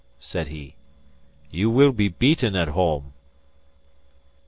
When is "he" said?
0.47-0.73